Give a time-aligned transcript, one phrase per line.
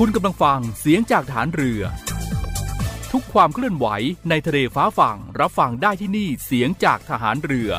[0.00, 1.82] คุณกำลังฟังเสียงจากฐานเรือ
[3.12, 3.86] ทุกความเคลื่อนไหว
[4.28, 7.70] ในทะเลฟ้าฝั่งรับฟังได้ที่นี่เสียงจากทหารเรือ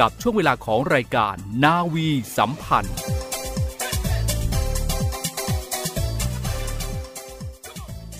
[0.00, 2.96] กับช่วงเวลาของรายการนาวีสัมพันธ์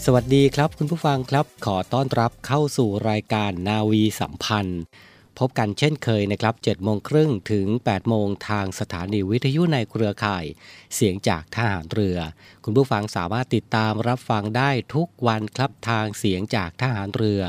[0.05, 4.83] สวัสดีครับคุณผู้ฟังครับขอต้อนรับเข้าสู่รายการนาวีสัมพันธ์
[5.39, 10.45] พบกันเช่นเคยนะครับ7โมงครึ่งถึง 8 โมงทางสถานีวิทยุในเครือข่าย
[10.95, 12.19] เสียงจากทหารเรือ
[12.65, 17.43] คุณผู้ฟังสามารถติดตามรับฟังได้ทุกวันครับทางเสียงจากทหารเรือ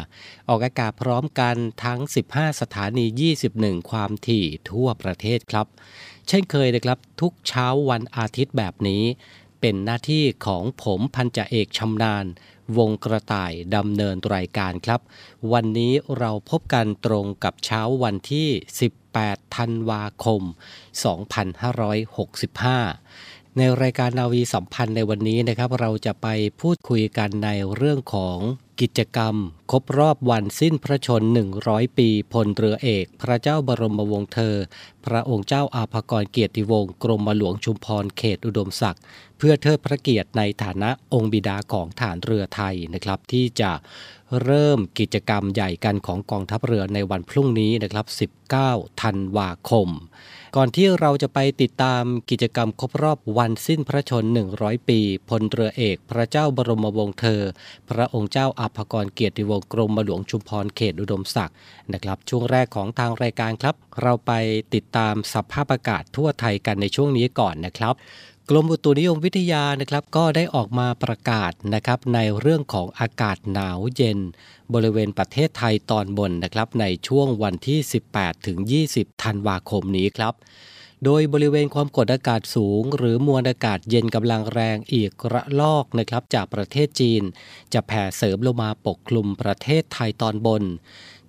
[0.49, 1.99] ออกอากาศพร้อมกันทั้ง
[2.31, 3.05] 15 สถานี
[3.47, 5.67] 21 ความถี่ทั่วประเทศครับ
[6.28, 9.03] เช่นเคยนะครับทุกเช้าวันอาทิตย์แบบนี้
[9.61, 12.25] เป็นหน้าที่ของผมพันจ่าเอกชำนาญ
[12.78, 15.02] วงกระต่ายดำเนินรายการครับ
[15.53, 18.47] วันนี้เราพบกันตรงกับเช้าวันที่
[19.02, 20.41] 18 ธันวาคม
[21.00, 26.28] 2565 ในรายการนาวีสัมพันธ์ในวันนี้นะครับ เราจะไป
[26.62, 28.38] พูดคุยกันในเรื่องของ
[28.81, 29.36] กิจกรรม
[29.72, 31.22] ครบรอบวันสิ้นพระชน
[31.59, 34.56] 100 ปีพลเรือเอก พระเจ้าบรมวงศ์เธอ
[35.06, 39.03] พระองค์เจ้าอาภากรเกียรติวงศ์กรมหลวงชุมพรเขตอุดมศักดิ์
[39.38, 43.72] เพื่อเทิดพระเกียรติในฐานะองค์บิดาของฐานเรือไทยนะครับ ที่จะ
[44.44, 48.06] เริ่มกิจกรรมใหญ่กันของกองทัพเรือในวันพรุ่งนี้นะครับ
[48.56, 49.90] 19 ธันวาคม
[50.55, 54.23] ก่อนที่เราจะไปติดตามกิจกรรมครบรอบวันสิ้นพระชน
[54.57, 54.99] 100 ปี
[55.29, 57.41] พลเรือเอกพระเจ้าบรมวงศ์เธอ
[57.89, 61.55] พระองค์เจ้าอาภากรเกียรติวงศ์กรมหลวงชุมพรเขตอุดมศักดิ์
[61.93, 64.31] นะครับ ช่วงแรกของทางรายการครับ เราไป
[64.73, 67.93] ติดตามสภาพอากาศทั่วไทยกันในช่วงนี้ก่อนนะครับ
[68.51, 74.19] กรมอุตุนิยมวิทยานะครับก็ได้ออกมาประกาศนะครับในเรื่องของอากาศหนาวเย็น
[74.73, 77.79] บริเวณประเทศไทยตอนบนนะครับในช่วงวันที่
[78.13, 78.57] 18ถึง
[78.91, 80.33] 20 ธันวาคมนี้ครับ
[81.05, 87.23] โดยบริเวณความกดอากาศสูง หรือมวลอากาศเย็นกำลังแรงอีกระลอกนะครับจากประเทศจีน
[87.73, 90.63] จะแผ่เสริมลงมาปกคลุมประเทศไทยตอนบน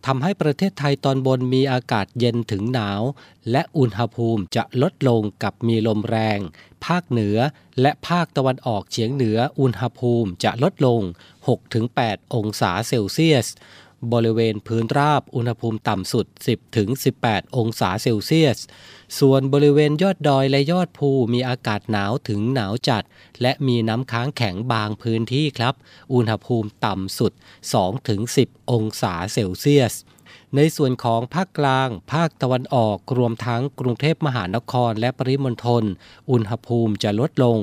[0.07, 3.03] ทำให้ประเทศไทยตอนบนมีอากาศเย็นถึงหนาว
[3.51, 6.39] และอุณหภูมิจะลดลงกับมีลมแรง
[6.87, 7.39] ภาคเหนือ
[7.81, 11.01] และภาคตะวันออกเฉียงเหนืออุณหภูมิจะลดลง
[11.69, 13.47] 6-8 องศาเซลเซียส
[14.13, 16.27] บริเวณพื้นราบอุณหภูมิต่ำสุด
[16.91, 18.59] 10-18 องศาเซลเซียส
[19.19, 23.05] ส่วนบริเวณยอดดอยและยอดภูมีอากาศหนาวถึงหนาวจัด
[23.43, 25.75] และมีน้ำค้างแข็งบางพื้นที่ครับ
[26.15, 27.33] อุณหภูมิต่ำสุด
[28.03, 29.95] 2-10 องศาเซลเซียส
[30.57, 35.85] ในส่วนของภาคกลาง ภาคตะวันออก รวมทั้งกรุงเทพมหานครและปริมณฑล
[36.31, 37.59] อุณหภูมิจะลดลง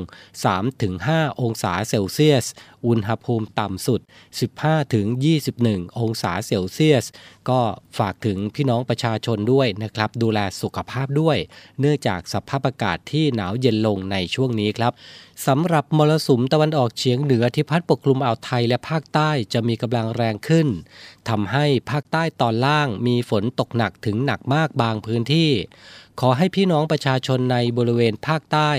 [0.68, 2.46] 3-5 องศาเซลเซียส
[2.86, 4.00] อุณหภูมิต่ำสุด
[4.80, 7.06] 15-21 องศาเซลเซียส
[7.50, 7.60] ก็
[7.98, 11.38] ฝากถึงพี่น้องประชาชนด้วยนะครับ ดูแลสุขภาพด้วย
[11.80, 14.94] เนื่องจากสภาพอากาศที่หนาวเย็นลงในช่วงนี้ครับ
[15.48, 20.68] สำหรับมรสุมตะวันออกเฉียงเหนือที่พัดปกคลุมอ่าวไทยและภาคใต้จะมีกำลังแรงขึ้น
[21.30, 25.52] ทำให้ภาคใต้ตอนล่างมีฝนตกหนักถึงหนักมากบางพื้นที่
[26.22, 28.72] ขอให้พี่น้องประชาชนในบริเวณภาคใต้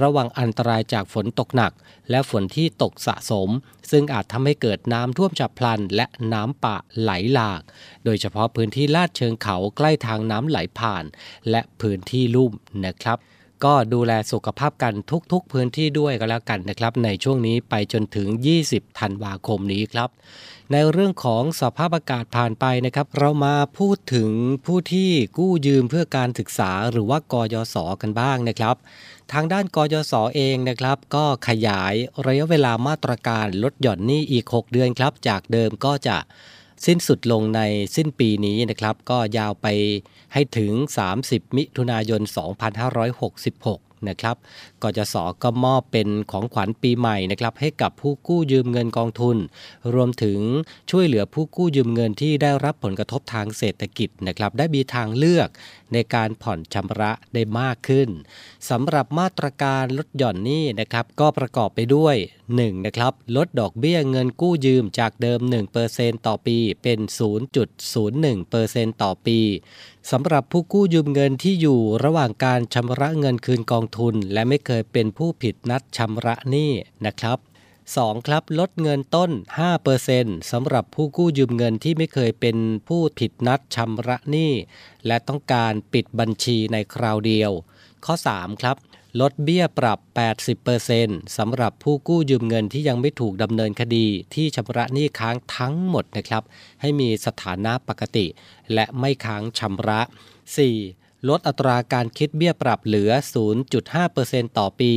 [0.00, 1.72] ระวังอันตรายจากฝนตกหนัก
[2.10, 3.48] และฝนที่ตกสะสม
[3.90, 7.62] ซึ่งอาจทำให้เกิดน้ำท่วมฉับพลันและน้ำป่าไหลหลาก
[8.04, 11.04] โดยเฉพาะพื้นที่ลาดเชิงเขาใกล้ทางน้ำไหลผ่าน
[11.50, 12.52] และพื้นที่ลุ่ม
[12.84, 13.18] นะครับ
[13.64, 14.94] ก็ดูแลสุขภาพกัน
[15.32, 18.28] ทุกๆพื้นที่ด้วยก็แล้วกันนะครับ ในช่วงนี้ไปจนถึง
[18.64, 20.08] 20 ธันวาคมนี้ครับ
[20.72, 24.30] ในเรื่องของสภาพอากาศผ่านไปนะครับ เรามาพูดถึง
[24.66, 28.76] ผู้ที่กู้ยืมเพื่อการศึกษาหรือว่ากยศกันบ้างนะครับ
[29.32, 31.94] ทางด้านกยศเองนะครับ ก็ขยาย
[32.26, 36.16] ระยะเวลามาตรการลดหย่อนหนี้อีก 6 เดือนครับ จากเดิมก็จะ
[36.86, 37.60] สิ้นสุดลงใน
[37.96, 39.66] สิ้นปีนี้นะครับ ก็ยาวไป
[40.32, 40.72] ให้ถึง
[41.14, 44.36] 30 มิถุนายน 2566 นะครับ
[44.82, 49.36] กจสก็มอบเป็นของขวัญปีใหม่นะครับให้กับผู้กู้ยืมเงินกองทุน
[49.94, 50.38] รวมถึง
[50.90, 55.48] ช่วยเหลือผู้กู้ยืมเงินที่ได้รับผลกระทบทางเศรษฐกิจนะครับได้มีทางเลือก
[55.94, 58.08] ในการผ่อนชำระได้มากขึ้น
[58.70, 62.16] สำหรับมาตรการลดหย่อนหนี้นะครับก็ประกอบไปด้วย
[62.50, 62.86] 1.
[62.86, 65.40] นะครับลดดอกเบี้ยเงินกู้ยืมจากเดิม
[65.82, 66.98] 1%ต่อปีเป็น
[67.80, 69.38] 0.01%ต่อปี
[70.10, 76.70] สำหรับผู้กู้ยืมเงินที่อยู่ระหว่างการชำระเงินคืนกองทุน และไม่เคยเป็นผู้ผิดนัดชำระหนี้
[77.06, 77.38] นะครับ
[77.92, 78.26] 2.
[78.26, 79.30] ครับลดเงินต้น
[79.90, 82.56] 5%สำหรับผู้กู้ยืมเงินที่ไม่เคยเป็น
[82.88, 84.52] ผู้ผิดนัดชำระหนี้
[85.06, 87.50] และต้องการปิดบัญชีในคราวเดียว
[88.04, 88.76] ข้อ 3 ครับ
[89.20, 89.98] ลดเบี้ยปรับ
[90.68, 96.42] 80%สำหรับผู้กู้ยืมเงินที่ยังไม่ถูกดำเนินคดีที่ชำระหนี้ค้างทั้งหมดนะครับ
[96.80, 98.26] ให้มีสถานะปกติ
[98.74, 100.00] และไม่ค้างชำระ
[100.56, 101.03] 4.
[101.28, 103.10] ลดอัตราการคิดเบี้ยปรับเหลือ
[103.84, 104.92] 0.5%ต่อปี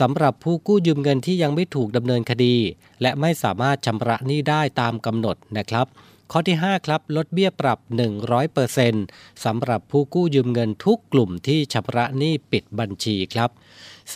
[0.00, 2.56] สำหรับผู้กู้ยืมเงินที่ยังไม่ถูกดำเนินคดี
[3.02, 5.86] และไม่สามารถชำระหนี้ได้ตามกำหนดนะครับ
[6.32, 7.78] ข้อที่ 5 ครับ ลดเบี้ยปรับ
[8.60, 13.50] 100%สำหรับผู้กู้ยืมเงินทุกกลุ่มที่ชำระหนี้ปิดบัญชีครับ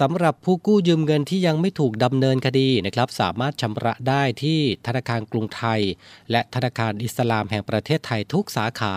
[0.01, 5.81] สำหรับผู้กู้ยืมเงินที่ยังไม่ถูกดำเนินคดีนะครับ สามารถชำระได้ที่ธนาคารกรุงไทย
[6.31, 8.95] และธนาคารอิสลามแห่งประเทศไทยทุกสาขา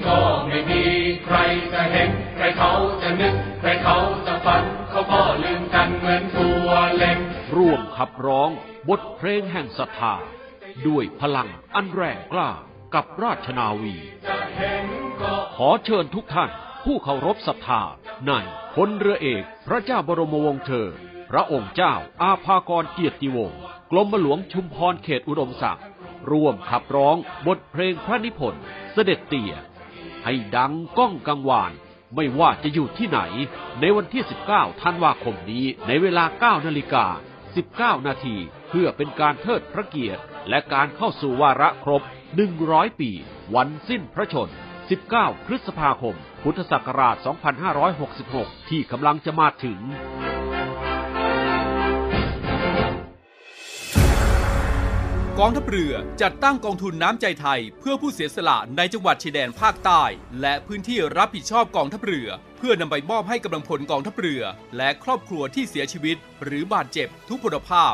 [0.08, 0.84] ก็ไม่มี
[1.26, 1.38] ใคร
[1.74, 2.72] จะเห็น ใครเขา
[3.02, 7.20] จะนึก ใครเขาจะฝัน เขาก็ลืมกันเหมือนทัวเล็ม
[7.56, 8.50] ร่วมขับร้อง
[8.90, 10.16] บทเพลงแห่งศรัทธา
[10.88, 12.50] ด้วยพลังอันแรงกล้า
[12.93, 13.95] กับราชนาวี
[15.55, 16.50] ขอเชิญทุกท่าน
[16.86, 17.81] ผู้เคารพศรัทธา
[18.27, 18.31] ใน
[18.75, 20.88] พลเรือเอกพระเจ้าบรมวงศ์เธอ
[21.31, 23.59] พระองค์เจ้าอาภากรเกียรติวงศ์
[23.91, 25.86] กรมหลวงชุมพรเขตอุดมศักดิ์
[26.31, 27.15] ร่วมขับร้อง
[27.48, 29.53] บทเพลงพระนิพนธ์เสด็จเตี่ย
[30.24, 31.71] ให้ดังก้องกังวาน
[32.15, 33.19] ไม่ว่าจะอยู่ที่ไหน
[33.79, 37.05] ในวันที่ 19 ธันวาคมนี้ในเวลา 9 นาฬิกา
[37.57, 38.36] 19 นาที
[38.70, 42.02] เพื่อเป็นการเทิดพระเกียรติ และการเข้าสู่วาระครบ
[42.52, 43.12] 100 ปี
[43.56, 44.50] วันสิ้นพระชน
[44.98, 47.16] 19 พฤษภาคม พุทธศักราช
[47.94, 49.80] 2566 ที่กำลังจะมาถึง
[55.40, 60.04] กองทัพเรือจัดตั้งกองทุนน้ำใจไทย เพื่อผู้เสียสละในจังหวัดชายแดนภาคใต้
[60.42, 64.42] และพื้นที่รับผิดชอบกองทัพเรือ เพื่อนำไปมอบให้กำลังพลกองทัพเรือ
[64.78, 67.94] และครอบครัวที่เสียชีวิต หรือบาดเจ็บทุกพลภาพ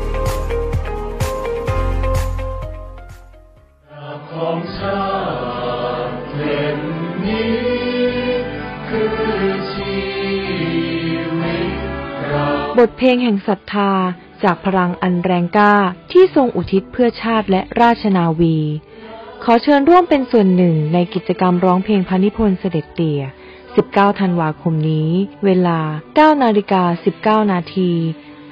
[12.79, 13.91] บทเพลงแห่งศรัทธา
[14.43, 15.73] จากพลังอันแรงกล้า
[16.11, 18.57] ที่ทรงอุทิศเพื่อชาติและราชนาวี
[19.43, 23.21] ขอเชิญร่วมเป็นส่วนหนึ่งในกิจกรรมร้องเพลงพระนิพนธ์เสด็จเตี่ย
[23.71, 25.09] 19 ธันวาคมนี้
[25.45, 25.79] เวลา
[26.15, 26.83] 9 นาฬิกา
[27.43, 27.91] 19 นาที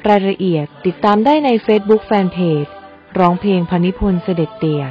[0.08, 2.72] รายละเอียดติดตามได้ใน Facebook Fanpage
[3.20, 4.84] ร้องเพลงพระนิพนธ์เสด็จเตี่ย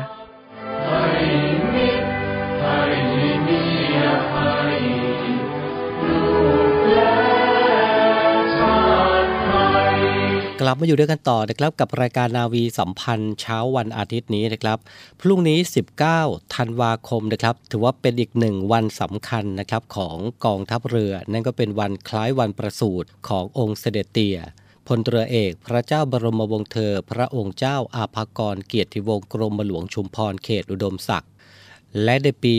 [10.61, 14.79] กลับมาอยู่ด้วยกันต่อนะครับกับรายการนาวีสัมพันธ์เช้าวันอาทิตย์นี้นะครับ
[15.21, 15.59] พรุ่งนี้
[16.07, 24.39] 19 ธันวาคมนะครับถือว่าเป็นอีกหนึ่งวันสำคัญนะครับของกองทัพเรือ นั่นก็เป็นวันคล้ายวันประสูติขององค์เสด็จเตี่ย
[24.87, 31.31] พลเรือเอกพระเจ้าบรมวงศ์เธอ พระองค์เจ้าอาภากรเกียรติวงศ์กรมหลวงชุมพรเขตอุดมศักดิ์
[32.05, 32.55] และในปี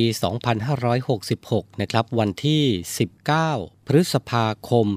[0.89, 2.63] 2566 นะครับวันที่
[3.25, 4.87] 19 พฤษภาคม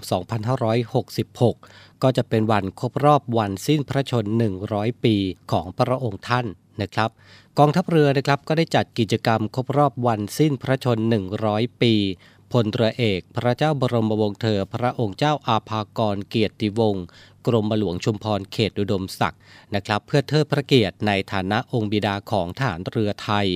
[1.12, 4.24] 2566 ก็จะเป็นวันครบรอบวันสิ้นพระชน
[4.64, 5.16] 100 ปี
[5.52, 6.46] ของพระองค์ท่าน
[6.82, 7.10] นะครับ
[7.58, 10.98] กองทัพเรือนะครับก็ได้จัดกิจกรรมครบรอบวันสิ้นพระชน
[11.40, 11.94] 100 ปี
[12.52, 17.04] พลเรือเอก พระเจ้าบรมวงศ์เธอ พระองค์เจ้าอาภากรเกียรติวงศ์
[17.46, 19.40] กรมหลวงชุมพรเขตอุดมศักดิ์
[19.74, 23.48] นะครับ เพื่อเทิดพระเกียรติในฐานะองค์บิดาของทหารเรือไทย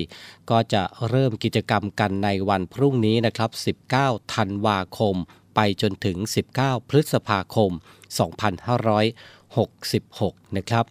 [0.50, 3.50] ก็จะเริ่มกิจกรรมกันในวันพรุ่งนี้นะครับ
[3.92, 5.16] 19 ธันวาคม
[5.54, 6.16] ไปจนถึง
[6.54, 7.72] 19 พฤษภาคม
[8.08, 10.84] 2566 นะครับ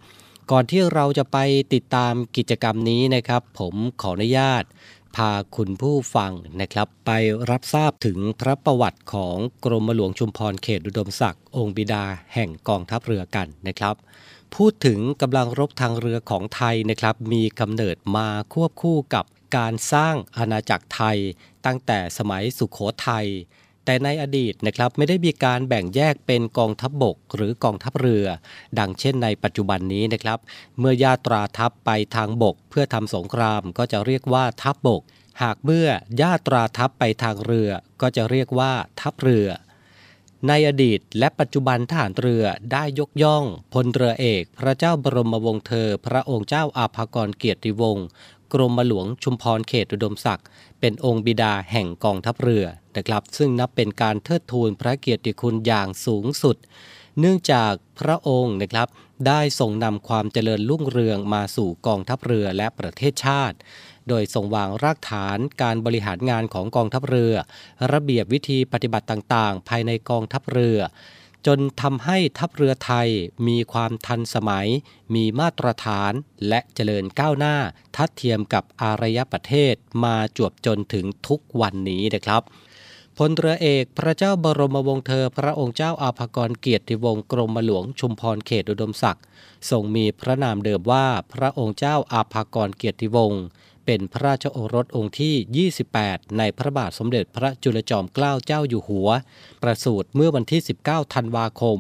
[0.52, 1.38] ก่อนที่เราจะไป
[1.74, 4.64] ติดตามกิจกรรมนี้นะครับ ผมขออนุญาต
[5.16, 6.32] พาคุณผู้ฟัง
[6.62, 7.12] นะครับ ไป
[7.50, 12.04] รับทราบถึงพระประวัติของกรมหลวงชุมพรเขตอุดมศักดิ์องค์บิดา
[12.34, 13.96] แห่งกองทัพเรือกันนะครับ
[14.56, 19.26] พูดถึงกำลังรบทางเรือของไทยนะครับ มีกำเนิดมาควบคู่กับ
[19.58, 21.18] การสร้างอาณาจักรไทย
[21.66, 23.28] ตั้งแต่สมัยสุขโขทัย
[23.86, 28.26] แต่ในอดีตนะครับไม่ได้มีการแบ่งแยกเป็นกองทัพบบก หรือกองทัพเรือ
[28.80, 30.40] ดังเช่นในปัจจุบันนี้นะครับ
[30.80, 35.02] เมื่อยาตราทัพไปทางบก เพื่อทำสงครามก็จะเรียกว่าทัพบบก
[35.42, 35.88] หากเมื่อ
[36.22, 37.70] ยาตราทัพไปทางเรือ
[38.02, 39.48] ก็จะเรียกว่าทัพเรือ
[40.48, 48.08] ในอดีตและปัจจุบันทหารเรือได้ยกย่องพลเรือเอก พระเจ้าบรมวงศ์เธอ พระองค์เจ้าอาภากรเกียรติวงศ์
[48.54, 50.48] กรมหลวงชุมพรเขตอุดมศักดิ์
[50.88, 52.66] เป็นองค์บิดาแห่งกองทัพเรือ
[52.98, 56.58] นะครับ ซึ่งนับเป็นการเทิดทูนพระเกียรติคุณอย่างสูงสุด
[57.20, 58.88] เนื่องจากพระองค์นะครับ
[59.28, 63.58] ได้ทรงนำความเจริญรุ่งเรืองมาสู่กองทัพเรือและประเทศชาติ
[64.10, 67.34] โดยทรงวางรากฐานการบริหารงานของกองทัพเรือ
[67.94, 70.80] ระเบียบวิธีปฏิบัติต่างๆ ภายในกองทัพเรือ
[71.48, 73.10] จนทำให้ทัพเรือไทย
[73.48, 74.68] มีความทันสมัย
[75.16, 76.14] มีมาตรฐาน
[76.48, 77.56] และเจริญก้าวหน้า
[77.96, 79.74] ทัดเทียมกับอารยประเทศ
[80.04, 82.42] มาจวบจนถึงทุกวันนี้นะครับ
[83.18, 89.26] พลเรือเอกพระเจ้าบรมวงศ์เธอ พระองค์เจ้าอาภากรเกียรติวงศ์กรมหลวงชุมพรเขตอุดมศักดิ์
[89.70, 93.44] ทรงมีพระนามเดิมว่าพระองค์เจ้าอาภากรเกียรติวงศ์
[93.86, 99.10] เป็นพระราชโอรสองค์ที่ 28 ในพระบาทสมเด็จพระจุลจอมเกล้าเจ้าอยู่หัว
[99.64, 101.78] ประสูติเมื่อวันที่ 19 ธันวาคม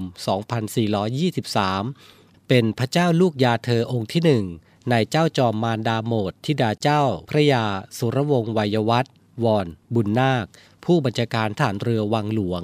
[1.63, 4.45] 2423 เป็นพระเจ้าลูกยาเธอองค์ที่หนึ่ง
[4.89, 7.63] ในเจ้าจอมมารดาโมดทิดาเจ้า พระยา
[7.97, 9.13] สุรวงศ์วัยวัฒน์
[9.43, 10.45] วอน บุญนาค
[10.85, 12.63] ผู้บัญชาการฐานเรือวังหลวง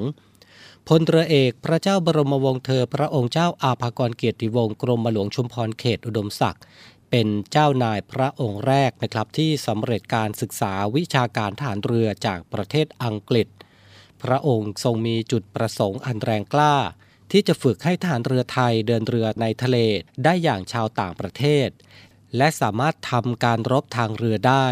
[0.87, 6.63] พลเรือเอกพระเจ้าบรมวงศ์เธอ พระองค์เจ้าอาภากรเกียรติวงศ์กรมหลวงชุมพรเขตอุดมศักดิ์
[7.11, 13.47] เป็นเจ้านายพระองค์แรกนะครับที่สำเร็จการศึกษาวิชาการฐานเรือจากประเทศอังกฤษ
[14.23, 16.75] พระองค์ทรงมีจุดประสงค์อันแรงกล้า
[17.31, 19.77] ที่จะฝึกให้ทหารเรือไทยเดินเรือในทะเล
[20.23, 21.69] ได้อย่างชาวต่างประเทศ
[22.37, 24.67] และสามารถทำการรบทางเรือได้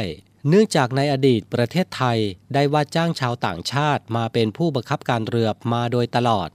[0.47, 2.19] เนื่องจากในอดีตประเทศไทย
[2.53, 6.49] ได้ว่าจ้างชาวต่างชาติมาเป็นผู้บังคับการเรือมาโดยตลอด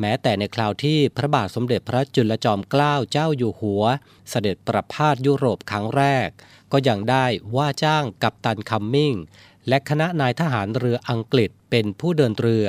[0.00, 3.84] แม้แต่ในคราวที่พระบาทสมเด็จพระจุลจอมเกล้าเจ้าอยู่หัว
[4.30, 6.28] เสด็จประพาสยุโรปครั้งแรก
[6.72, 9.14] ก็ยังได้ว่าจ้างกัปตันคัมมิง
[9.68, 12.68] และคณะนายทหารเรืออังกฤษเป็นผู้เดินเรือ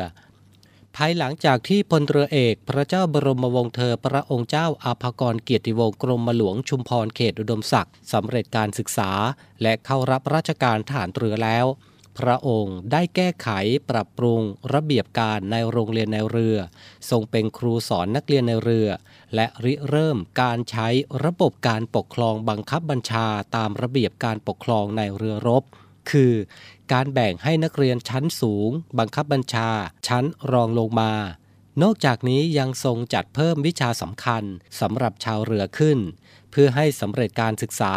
[0.95, 9.11] ภายหลังจากที่พลเรือเอกพระเจ้าบรมวงศ์เธอพระองค์เจ้าอาภากรเกียรติวงศ์กรมหลวงชุมพรเขตอุดมศักดิ์สำเร็จการศึกษา
[9.61, 11.65] และเข้ารับราชการทหารเรือแล้ว
[12.19, 13.49] พระองค์ได้แก้ไข
[13.89, 14.41] ปรับปรุง
[14.73, 16.57] ระเบียบการในโรงเรียนในเรือ
[17.09, 18.87] ทรงเป็นครูสอนนักเรียนในเรือ
[19.35, 20.87] และริเริ่มการใช้
[21.23, 25.63] ระบบการปกครองบังคับบัญชาตามระเบียบการปกครองในเรือรบ
[26.11, 26.33] คือ
[26.93, 28.69] การแบ่งให้นักเรียนชั้นสูง
[28.99, 29.69] บังคับบัญชา
[30.07, 31.13] ชั้นรองลงมา
[31.83, 34.43] นอกจากนี้ยังทรงจัดเพิ่มวิชาสำคัญ
[34.79, 35.99] สำหรับชาวเรือขึ้น
[36.51, 37.93] เพื่อให้สำเร็จการศึกษา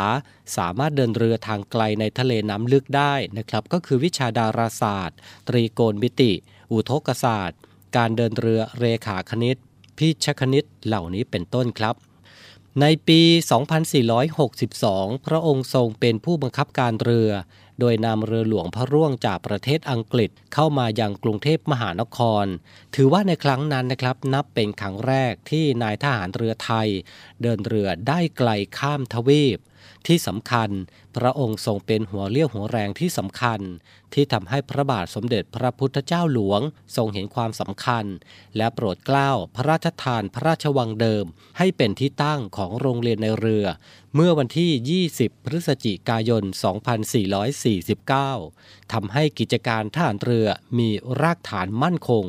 [0.56, 6.32] สามารถเดินเรือทางไกลในทะเลน้ำลึกได้นะครับ ก็คือวิชาดาราศาสตร์ ตรีโกณมิติ
[6.72, 7.60] อุทกศาสตร์
[7.96, 9.56] การเดินเรือเรขาคณิต
[9.98, 11.94] พิชคณิตเหล่านี้เป็นต้นครับ
[12.80, 13.20] ในปี
[14.44, 17.30] 2462 พระองค์ทรงเป็นผู้บังคับการเรือ
[17.80, 22.44] โดยนำเรือหลวงพระร่วงจากประเทศอังกฤษเข้ามายังกรุงเทพมหานคร
[22.94, 26.88] ถือว่าในครั้งนั้นนะครับนับเป็นครั้งแรกที่นายทหารเรือไทย
[27.42, 29.58] เดินเรือได้ไกลข้ามทวีป
[30.06, 30.70] ที่สำคัญ
[31.16, 33.60] พระองค์ทรงเป็นหัวเลี้ยวหัวแรงที่สำคัญ
[34.14, 36.60] ที่ทำให้พระบาทสมเด็จพระพุทธเจ้าหลวง
[36.96, 38.04] ทรงเห็นความสำคัญ
[38.56, 41.24] และโปรดเกล้าพระราชทานพระราชวังเดิม
[41.58, 43.66] ให้เป็นที่ตั้งของโรงเรียนในเรือ
[44.14, 46.44] เมื่อวันที่ 20 พฤศจิกายน
[47.32, 50.46] 2449 ทำให้กิจการทหารเรือ
[50.78, 50.88] มี
[51.20, 52.24] รากฐานมั่นคง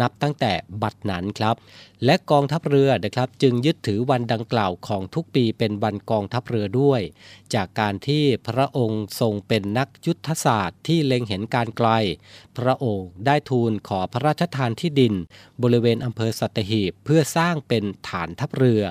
[0.00, 1.56] นับตั้งแต่บัดนั้นครับ
[2.04, 7.00] และกองทัพเรือนะครับจึงยึดถือวันดังกล่าวของทุกปีเป็นวันกองทัพเรือด้วย
[7.54, 11.90] จากการที่พระองค์ทรงเป็นนักยุทธศาสตร์ที่เล็งเห็นการไกล
[12.58, 15.14] พระองค์ได้ทูลขอพระราชทานที่ดิน
[15.62, 18.84] บริเวณอำเภอสัตหีบเพื่อสร้างเป็นฐานทัพเรือ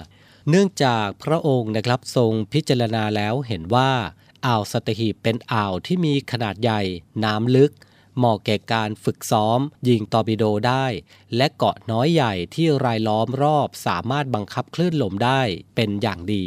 [0.50, 3.92] เนื่องจากพระองค์นะครับทรงพิจารณาแล้วเห็นว่า
[4.46, 6.82] อ่าวสัตหีบเป็นอ่าวที่มีขนาดใหญ่
[7.24, 7.72] น้ำลึก
[8.18, 10.86] เหมาะแก่การฝึกซ้อม ยิงตอร์ปิโดได้
[11.36, 15.42] และเกาะน้อยใหญ่ที่รายล้อมรอบสามารถบังคับคลื่นลมได้
[15.76, 16.44] เป็นอย่างดี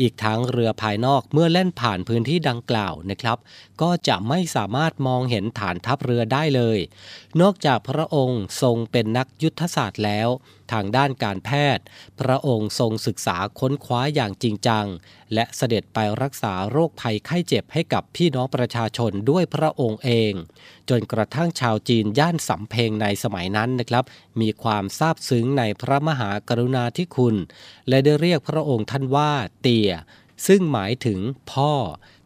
[0.00, 3.38] อีกทั้งเรือภายนอกเมื่อเล่นผ่านพื้นที่ดังกล่าวนะครับ
[3.82, 6.78] ก็จะไม่สามารถมองเห็นฐานทัพเรือได้เลย
[7.40, 10.28] นอกจากพระองค์ทรงเป็นนักยุทธศาสตร์แล้ว
[10.72, 11.84] ทางด้านการแพทย์
[12.20, 14.86] พระองค์ทรงศึกษาค้นคว้าอย่างจริงจัง
[15.34, 20.32] และเสด็จไปรักษาโรคภัยไข้เจ็บให้กับพี่น้องประชาชนด้วยพระองค์เอง
[20.88, 24.04] จนกระทั่งชาวจีนย่านสำเพ็งในสมัยนั้นนะครับ
[24.40, 27.36] มีความซาบซึ้งในพระมหากรุณาธิคุณ
[27.88, 29.90] และได้เรียกพระองค์ท่านว่าเตีย
[30.46, 31.18] ซึ่งหมายถึง
[31.52, 31.72] พ่อ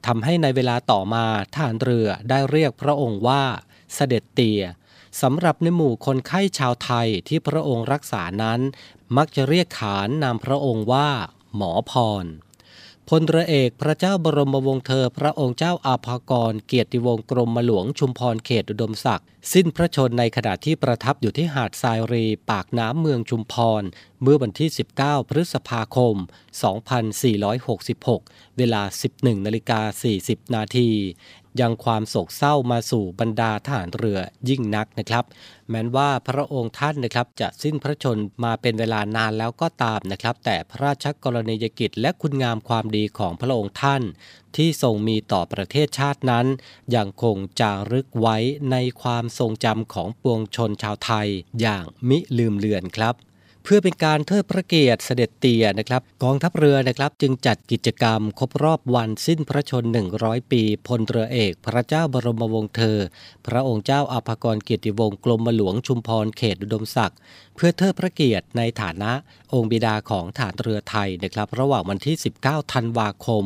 [0.06, 3.42] ทำให้ในเวลาต่อมาทหารเรือได้เรียกพระองค์ว่า
[3.94, 4.62] เสด็จเตีย
[5.22, 8.60] สำหรับในหมู่คนไข้ชาวไทยที่พระองค์รักษานั้น
[9.16, 11.08] มักจะเรียกขานนามพระองค์ว่า
[11.56, 11.92] หมอพ
[12.24, 12.26] ร
[13.08, 23.82] พลเรือเอกพระเจ้าบรมวงศ์เธอ พระองค์เจ้าอาภากร เกียรติวงศ์กรมหลวงชุมพรเขตอุดมศักดิ์สิ้นพระชนในขณะที่ประทับอยู่ที่หาดทรายรี ปากน้ำเมืองชุมพร
[24.22, 24.70] เมื่อวันที่
[25.00, 26.16] 19 พฤษภาคม
[26.96, 29.80] 2466 เวลา 11นาฬิกา
[30.18, 30.90] 40 นาที
[31.60, 35.24] ยังความโศกเศร้ามาสู่บรรดาทหารเรือยิ่งนักนะครับ
[35.70, 44.02] แม้นว่าพระองค์ท่านนะครับจะสิ้นพระชนมาเป็นเวลานานแล้วก็ตามนะครับ แต่พระราชกรณียกิจและคุณงามความดีของพระองค์ท่าน
[44.56, 46.46] ที่ทรงมีต่อประเทศชาตินั้น
[46.96, 48.36] ยังคงจารึกไว้
[48.70, 51.28] ในความทรงจำของปวงชนชาวไทย
[51.60, 53.16] อย่างมิลืมเลือนครับ
[53.64, 59.84] เพื่อเป็นการเทิดพระเกียรติเสด็จเตี่ยนะครับกองทัพเรือนะครับจึงจัดกิจกรรมครบรอบวันสิ้นพระชน
[60.18, 62.98] 100 ปีพลเรือเอกพระเจ้าบรมวงศ์เธอ
[63.46, 67.18] พระองค์เจ้าอาภากรเกียรติวงศ์กรมหลวงชุมพรเขตอุดมศักดิ์
[67.54, 69.12] เพื่อเทิดพระเกียรติในฐานะ
[69.52, 73.44] องค์บิดาของฐานเรือไทยนะครับระหว่างวันที่ 19 ธันวาคม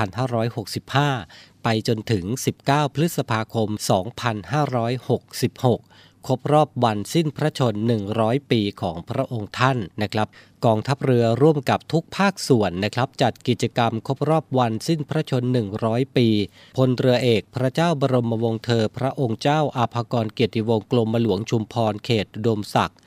[0.00, 2.24] 2565 ไปจนถึง
[2.62, 5.91] 19 พฤษภาคม 2566
[6.26, 7.74] ครบรอบวันสิ้นพระชน
[8.12, 10.28] 100 ปีของพระองค์ท่านนะครับ
[10.64, 15.44] กองทัพเรือร่วมกับทุกภาคส่วนนะครับ จัดกิจกรรมครบรอบวันสิ้นพระชน
[15.80, 16.28] 100 ปี
[16.76, 22.98] พลเรือเอกพระเจ้าบรมวงศ์เธอ พระองค์เจ้าอาภากรเกียรติวงศ์กรมหลวงชุมพรเขตดมศักดิ์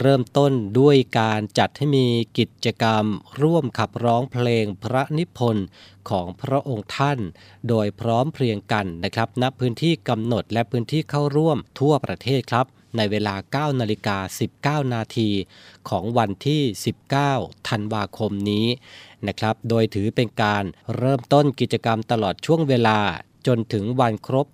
[0.00, 2.06] เริ่มต้นด้วยการจัดให้มี
[2.38, 3.04] กิจกรรม
[3.42, 5.66] ร่วมขับร้องเพลงพระนิพนธ์
[6.10, 7.18] ของพระองค์ท่าน
[7.68, 13.34] โดยพร้อมเพรียงกันนะครับณพื้นที่กำหนดและพื้นที่เข้าร่วมทั่วประเทศครับในเวลา
[13.72, 14.18] 9 นาฬิกา
[14.84, 15.30] 19 นาที
[15.88, 16.62] ของวันที่
[17.16, 18.66] 19 ธันวาคมนี้
[19.26, 20.64] นะครับ โดยถือเป็นการ
[20.96, 22.98] เริ่มต้นกิจกรรมตลอดช่วงเวลา
[23.46, 24.46] จนถึงวันครบ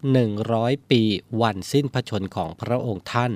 [0.42, 1.02] 100 ปี
[1.42, 3.32] วันสิ้นพระชนของพระองค์ท่าน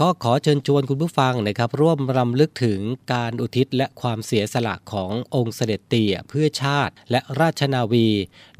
[0.00, 2.80] ก็ขอเชิญชวนคุณผู้ฟังนะครับ ร่วมรำลึกถึง
[3.12, 8.08] การอุทิศและความเสียสละขององค์เสด็จเตี่ยเพื่อชาติ และราชนาวี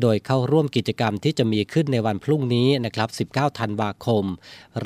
[0.00, 4.24] โดยเข้าร่วมกิจกรรมที่จะมีขึ้นในวันพรุ่งนี้นะครับ 19 ธันวาคม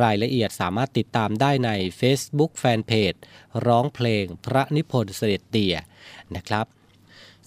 [0.03, 3.19] รายละเอียดสามารถติดตามได้ใน Facebook Fanpage
[3.67, 5.75] ร้องเพลงพระนิพนธ์เสด็จเตี่ย
[6.35, 6.67] นะครับ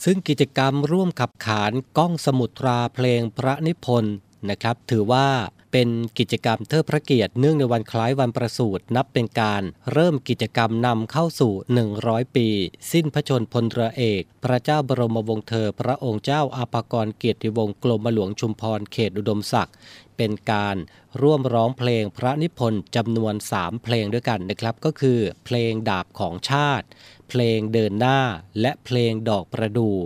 [0.03, 4.15] ซึ่งกิจกรรมร่วมขับขานก้องสมุทราเพลงพระนิพนธ์
[4.49, 5.27] นะครับ ถือว่า
[5.71, 11.53] เป็นกิจกรรมเทิดพระเกียรติเนื่องในวันคล้ายวันประสูตินับเป็นการเริ่มกิจกรรมนำเข้าสู่
[11.95, 12.47] 100 ปี
[12.91, 19.75] สิ้นพระชนพลเรือเอก พระเจ้าบรมวงศ์เธอ พระองค์เจ้าอาภากรเกียรติวงศ์กรมหลวงชุมพรเขตอุดมศักดิ์
[20.17, 20.77] เป็นการ
[21.21, 26.87] ร่วมร้องเพลงพระนิพนธ์จำนวน 3 เพลงด้วยกันนะครับ ก็คือ เพลงดาบของชาติ
[27.29, 28.19] เพลงเดินหน้า
[28.61, 29.97] และเพลงดอกประดู่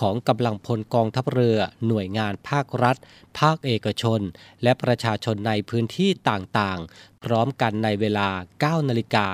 [0.00, 2.96] ของกำลังพลกองทัพเรือ หน่วยงานภาครัฐ
[3.38, 4.20] ภาคเอกชน
[4.62, 8.28] และประชาชนในพื้นที่ต่างๆ พร้อมกันในเวลา
[8.62, 9.26] 9 นาฬิกา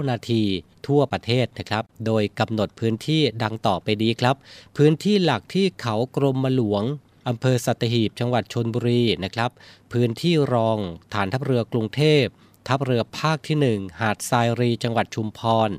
[0.00, 0.42] 19 นาที
[0.86, 4.36] ทั่วประเทศนะครับ โดยกำหนดพื้นที่ดังต่อไปดีครับ
[4.76, 6.84] พื้นที่หลักที่เขากรมหลวง
[7.28, 9.50] อำเภอสัตหีบจังหวัดชนบุรีนะครับ
[9.92, 10.78] พื้นที่รอง
[11.14, 12.24] ฐานทัพเรือกรุงเทพ
[12.68, 15.70] ทัพเรือภาคที่ 1 หาดทรายรีจังหวัดชุมพร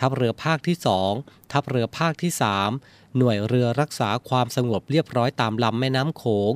[0.00, 0.76] ทัพเรือภาคที่
[1.14, 2.32] 2 ทัพเรือภาคที่
[2.70, 6.52] 3 หน่วยเรือรักษาความสงบเรียบร้อยตามลำแม่น้ำโขง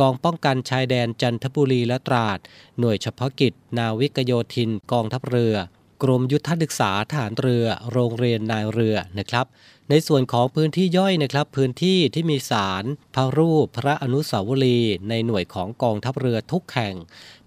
[0.00, 2.38] กองป้องกันชายแดนจันทบุรีและตราด
[2.78, 5.56] หน่วยเฉพาะกิจ นาวิกโยธิน กองทัพเรือ
[6.02, 9.46] กรมยุทธศึกษาฐานเรือ โรงเรียนนายเรือนะครับ
[9.90, 16.94] ในส่วนของพื้นที่ย่อยนะครับ พื้นที่ที่มีสารพระรูป พระอนุสาวรีย์ในหน่วยของกองทัพเรือทุกแห่ง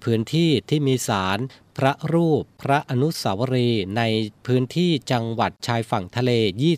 [0.04, 1.38] พื้นที่ที่มีสาร
[1.78, 4.04] พระรูป พระอนุสาวรีย์ใน
[4.48, 6.32] พื้นที่จังหวัดชายฝั่งทะเล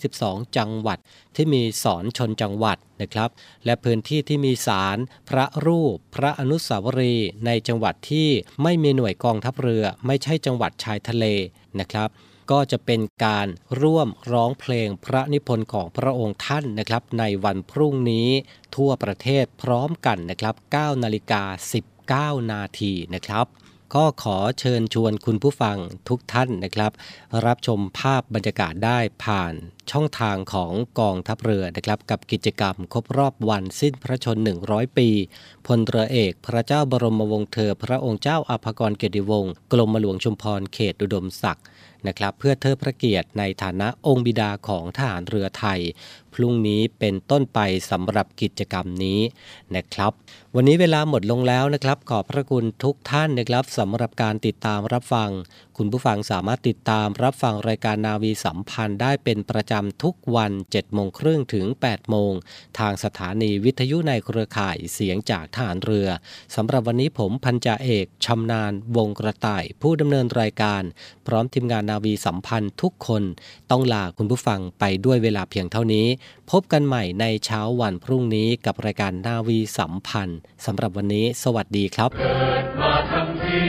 [0.06, 1.00] 22 จังหวัด
[1.36, 3.30] ที่มีสอนชนจังหวัดนะครับ
[3.66, 4.98] และพื้นที่ที่มีสาร
[5.30, 8.30] พระรูป พระอนุสาวรีย์ในจังหวัดที่
[8.64, 11.26] ไม่มีหน่วยกองทัพเรือ ไม่ใช่จังหวัดชายทะเล
[11.82, 12.12] นะครับ
[12.52, 13.48] ก็จะเป็นการ
[13.82, 18.30] ร่วมร้องเพลงพระนิพนธ์ของพระองค์ท่านนะครับ ในวันพรุ่งนี้
[18.76, 21.44] ทั่วประเทศพร้อมกันนะครับ9นาฬิกา
[22.38, 23.48] 19 นาทีนะครับ
[23.96, 25.78] ก็ขอเชิญชวนคุณผู้ฟัง
[26.10, 26.92] ทุกท่านนะครับ
[27.46, 29.54] รับชมภาพบรรยากาศได้ผ่าน
[29.92, 35.10] ช่องทางของกองทัพเรือนะครับ กับกิจกรรมครบรอบวันสิ้นพระชน 100 ปี
[35.68, 41.66] พลเรือเอกพระเจ้าบรมวงศ์เธอ พระองค์เจ้าอภากรเกียรติวงศ์กรมหลวงชุมพรเขตอุดมศักดิ์
[42.08, 45.80] นะครับเพื่อเทิดพระเกียรติในฐานะองค์บิดาของทหารเรือไทย
[46.36, 47.60] พรุ่งนี้เป็นต้นไป
[47.92, 49.20] สำหรับกิจกรรมนี้
[49.76, 50.12] นะครับ
[50.56, 55.30] วันนี้เวลาหมดลงแล้วนะครับ ขอบพระคุณทุกท่านนะครับสำหรับการติดตามรับฟัง
[55.78, 62.32] คุณผู้ฟังสามารถติดตามรับฟังรายการนาวีสัมพันธ์ได้เป็นประจำทุกวัน7โมงครึ่งถึง8โมง
[62.80, 66.08] ทางสถานีวิทยุในเครือข่ายเสียงจากทหารเรือ
[66.56, 70.84] สำหรับวันนี้ผมพันจ่าเอกชำนาญวงกระต่าย ผู้ดำเนินรายการ
[71.28, 73.24] พร้อมทีมงานนาวีสัมพันธ์ทุกคน
[73.72, 76.08] ต้องลาคุณผู้ฟังไปด้วยเวลาเพียงเท่านี้
[76.52, 83.62] พบกันใหม่ในเช้าวันพรุ่งนี้กับรายการนาวีสัมพันธ์สำหรับวันนี้ สวัสดีครับ เกิดมาทั้งที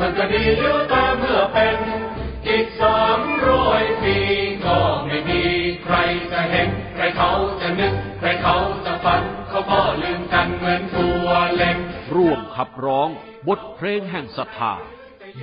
[0.00, 1.78] มันก็ดีอยู่แต่เมื่อเป็น
[2.48, 4.16] อีกสามร้อยปี
[4.66, 5.42] ก็ไม่มี
[5.84, 5.96] ใคร
[6.32, 11.26] จะเห็น ใครเขาจะนึก ใครเขาจะฝัน เขาก็ลืมกันเหมือนตัว
[11.56, 11.76] เล็ก
[12.14, 13.08] ร่วมขับร้อง
[13.48, 14.72] บทเพลงแห่งศรัทธา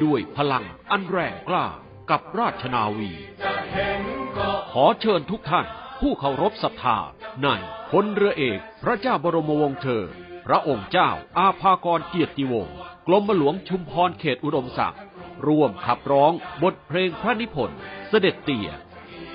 [0.04, 1.66] ด้วยพลังอันแรงกล้า
[2.12, 3.12] กับราชนาวี
[3.44, 4.02] จะเห็น
[4.38, 5.66] ก็ขอเชิญทุกท่าน
[6.00, 6.98] ผู้เคารพศรัทธา
[7.44, 7.48] ใน
[7.92, 10.06] พลเรือเอก พระเจ้าบรมวงศ์เธอ
[10.48, 12.76] พระองค์เจ้าอาภากรเกียรติวงศ์
[13.08, 15.02] กรมหลวงชุมพรเขตอุดมศักดิ์
[15.48, 16.32] ร่วมขับร้อง
[16.64, 18.70] บทเพลงพระนิพนธ์เสด็จเตี่ย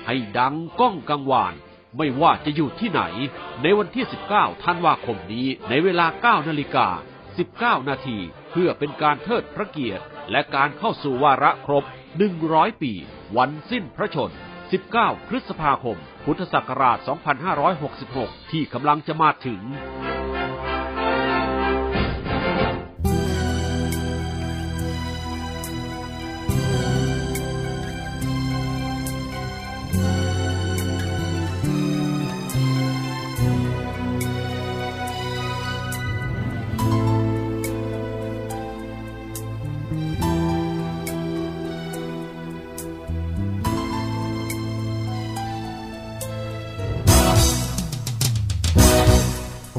[0.05, 1.53] ให้ดังก้องกังวาน
[1.97, 3.01] ไม่ว่าจะอยู่ที่ไหน
[3.61, 6.87] ในวันที่ 19 ธันวาคมนี้ในเวลา 9 นาฬิกา
[7.39, 8.17] 19 นาที
[8.51, 11.83] เพื่อเป็นการเทิดพระเกียรติ และการเข้าสู่วาระครบ
[12.33, 12.93] 100 ปี
[13.37, 14.33] วันสิ้นพระชน
[14.73, 16.97] 19 พฤษภาคม พุทธศักราช
[17.75, 19.61] 2566 ที่กำลังจะมาถึง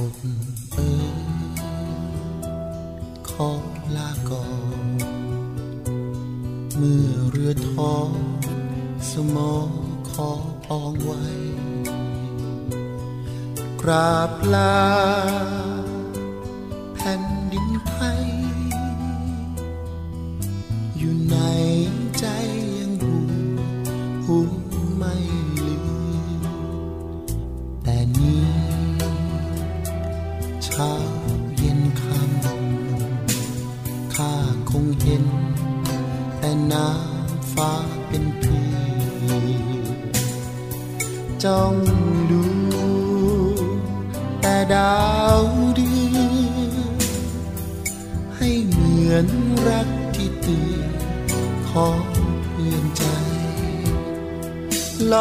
[0.05, 0.15] อก
[0.73, 1.33] เอ๋ย
[3.29, 3.51] ขอ
[3.97, 4.45] ลาก่อ
[4.85, 4.87] น
[6.77, 8.11] เมื่อเรือท้อง
[9.11, 9.53] สมอ
[10.11, 10.31] ขอ
[10.65, 11.25] ปองไว้
[13.81, 14.77] กราบลา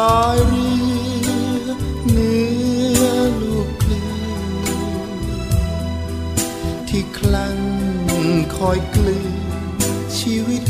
[0.06, 0.70] ลอยเรื
[1.64, 1.68] อ
[2.10, 2.44] เนื้
[3.02, 3.06] อ
[3.42, 5.06] ลูกคลื่น
[6.88, 7.58] ที่คลั่ง
[8.56, 9.34] คอยกลืน
[10.18, 10.62] ชีวิต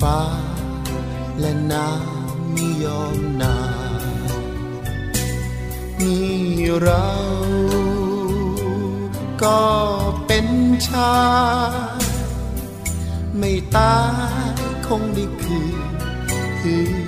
[0.00, 0.20] ฟ้า
[1.40, 3.58] และน้ำไม่ยอมนา
[4.30, 4.44] น
[5.98, 6.18] มี
[6.82, 7.08] เรา
[9.42, 9.62] ก็
[10.26, 10.48] เป็น
[10.86, 11.14] ชา
[13.38, 13.98] ไม่ตา
[14.52, 14.54] ย
[14.86, 15.90] คงได้คืน
[16.60, 16.99] คือ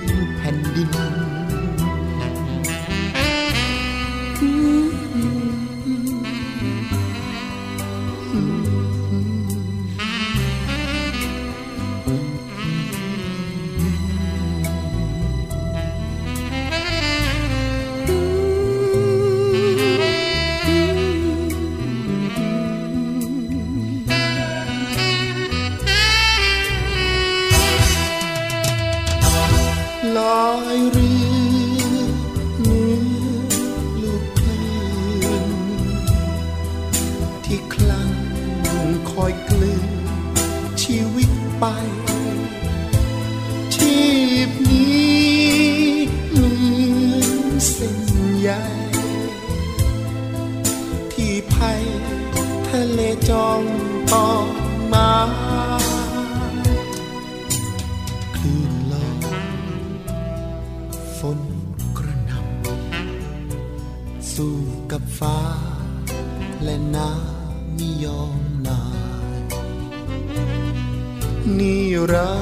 [71.59, 72.33] นี่เรา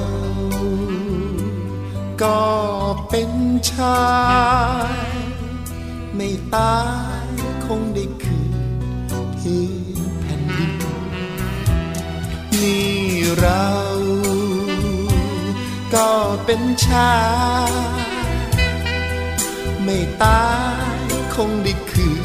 [2.22, 2.42] ก็
[3.08, 3.32] เป็น
[3.70, 4.02] ชา
[4.90, 4.96] ย
[6.14, 6.78] ไม่ตา
[7.24, 7.26] ย
[7.64, 8.54] คงได้คืน
[9.38, 9.62] พื้
[9.96, 10.74] นแผ่นดิน
[12.60, 12.96] นี่
[13.38, 13.66] เรา
[15.94, 16.10] ก็
[16.44, 17.14] เป็นชา
[17.70, 17.72] ย
[19.84, 20.44] ไม่ตา
[20.96, 22.21] ยคงได้คืน